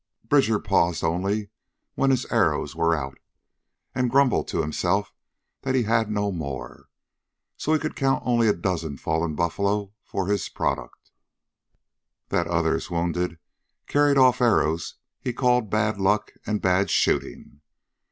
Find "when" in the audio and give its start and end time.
1.93-2.09